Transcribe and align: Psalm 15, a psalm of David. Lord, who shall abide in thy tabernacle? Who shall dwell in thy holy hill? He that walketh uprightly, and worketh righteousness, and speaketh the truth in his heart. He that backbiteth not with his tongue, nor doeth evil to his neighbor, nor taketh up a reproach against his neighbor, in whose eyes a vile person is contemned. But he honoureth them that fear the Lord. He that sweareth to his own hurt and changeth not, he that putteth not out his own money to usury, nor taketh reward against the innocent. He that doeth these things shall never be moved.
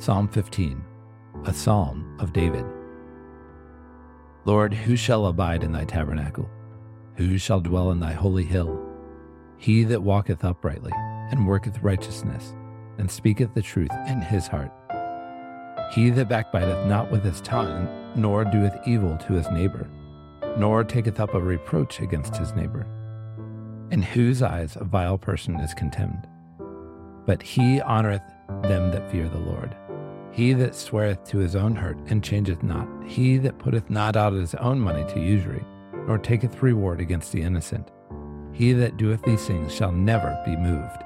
Psalm 0.00 0.28
15, 0.28 0.82
a 1.44 1.52
psalm 1.52 2.16
of 2.20 2.32
David. 2.32 2.64
Lord, 4.46 4.72
who 4.72 4.96
shall 4.96 5.26
abide 5.26 5.62
in 5.62 5.72
thy 5.72 5.84
tabernacle? 5.84 6.48
Who 7.16 7.36
shall 7.36 7.60
dwell 7.60 7.90
in 7.90 8.00
thy 8.00 8.14
holy 8.14 8.44
hill? 8.44 8.80
He 9.58 9.84
that 9.84 10.02
walketh 10.02 10.42
uprightly, 10.42 10.92
and 10.94 11.46
worketh 11.46 11.82
righteousness, 11.82 12.54
and 12.96 13.10
speaketh 13.10 13.52
the 13.52 13.60
truth 13.60 13.90
in 14.08 14.22
his 14.22 14.46
heart. 14.46 14.72
He 15.92 16.08
that 16.08 16.30
backbiteth 16.30 16.86
not 16.86 17.12
with 17.12 17.22
his 17.22 17.42
tongue, 17.42 17.86
nor 18.16 18.46
doeth 18.46 18.78
evil 18.86 19.18
to 19.18 19.34
his 19.34 19.50
neighbor, 19.50 19.86
nor 20.56 20.82
taketh 20.82 21.20
up 21.20 21.34
a 21.34 21.40
reproach 21.40 22.00
against 22.00 22.38
his 22.38 22.54
neighbor, 22.54 22.86
in 23.90 24.00
whose 24.00 24.40
eyes 24.40 24.76
a 24.76 24.84
vile 24.84 25.18
person 25.18 25.56
is 25.56 25.74
contemned. 25.74 26.26
But 27.26 27.42
he 27.42 27.82
honoureth 27.82 28.22
them 28.62 28.90
that 28.90 29.10
fear 29.10 29.28
the 29.28 29.38
Lord. 29.38 29.76
He 30.32 30.52
that 30.54 30.74
sweareth 30.74 31.24
to 31.24 31.38
his 31.38 31.56
own 31.56 31.74
hurt 31.74 31.98
and 32.06 32.22
changeth 32.22 32.62
not, 32.62 32.88
he 33.04 33.36
that 33.38 33.58
putteth 33.58 33.90
not 33.90 34.16
out 34.16 34.32
his 34.32 34.54
own 34.56 34.78
money 34.78 35.04
to 35.12 35.20
usury, 35.20 35.64
nor 36.06 36.18
taketh 36.18 36.62
reward 36.62 37.00
against 37.00 37.32
the 37.32 37.42
innocent. 37.42 37.90
He 38.52 38.72
that 38.74 38.96
doeth 38.96 39.22
these 39.22 39.44
things 39.46 39.74
shall 39.74 39.92
never 39.92 40.40
be 40.44 40.56
moved. 40.56 41.02